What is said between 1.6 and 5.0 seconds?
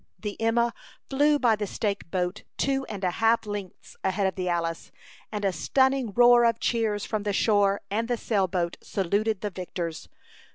stake boat two and a half lengths ahead of the Alice,